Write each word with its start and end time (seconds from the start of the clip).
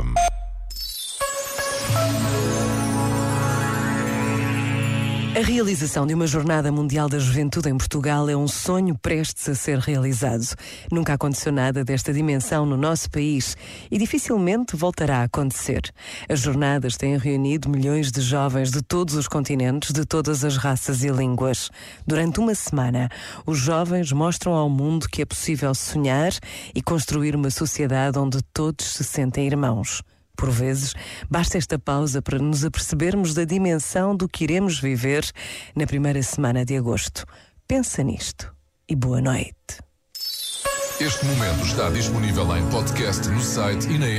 FM. 0.00 0.29
A 5.32 5.42
realização 5.42 6.08
de 6.08 6.12
uma 6.12 6.26
Jornada 6.26 6.72
Mundial 6.72 7.08
da 7.08 7.20
Juventude 7.20 7.68
em 7.68 7.78
Portugal 7.78 8.28
é 8.28 8.36
um 8.36 8.48
sonho 8.48 8.98
prestes 8.98 9.48
a 9.48 9.54
ser 9.54 9.78
realizado. 9.78 10.44
Nunca 10.90 11.14
aconteceu 11.14 11.52
nada 11.52 11.84
desta 11.84 12.12
dimensão 12.12 12.66
no 12.66 12.76
nosso 12.76 13.08
país 13.08 13.56
e 13.92 13.96
dificilmente 13.96 14.74
voltará 14.74 15.18
a 15.18 15.22
acontecer. 15.22 15.82
As 16.28 16.40
jornadas 16.40 16.96
têm 16.96 17.16
reunido 17.16 17.70
milhões 17.70 18.10
de 18.10 18.20
jovens 18.20 18.72
de 18.72 18.82
todos 18.82 19.14
os 19.14 19.28
continentes, 19.28 19.92
de 19.92 20.04
todas 20.04 20.44
as 20.44 20.56
raças 20.56 21.04
e 21.04 21.08
línguas. 21.10 21.70
Durante 22.04 22.40
uma 22.40 22.54
semana, 22.56 23.08
os 23.46 23.56
jovens 23.56 24.10
mostram 24.10 24.54
ao 24.54 24.68
mundo 24.68 25.08
que 25.08 25.22
é 25.22 25.24
possível 25.24 25.72
sonhar 25.76 26.32
e 26.74 26.82
construir 26.82 27.36
uma 27.36 27.50
sociedade 27.50 28.18
onde 28.18 28.42
todos 28.52 28.84
se 28.84 29.04
sentem 29.04 29.46
irmãos. 29.46 30.02
Por 30.40 30.50
vezes, 30.50 30.94
basta 31.28 31.58
esta 31.58 31.78
pausa 31.78 32.22
para 32.22 32.38
nos 32.38 32.64
apercebermos 32.64 33.34
da 33.34 33.44
dimensão 33.44 34.16
do 34.16 34.26
que 34.26 34.44
iremos 34.44 34.80
viver 34.80 35.30
na 35.76 35.86
primeira 35.86 36.22
semana 36.22 36.64
de 36.64 36.78
agosto. 36.78 37.26
Pensa 37.68 38.02
nisto 38.02 38.50
e 38.88 38.96
boa 38.96 39.20
noite. 39.20 39.52
Este 40.98 41.26
momento 41.26 41.62
está 41.66 41.90
disponível 41.90 42.56
em 42.56 42.66
podcast 42.70 43.28
no 43.28 43.40
site 43.42 43.86
e 43.90 43.98
na 43.98 44.06
app. 44.06 44.18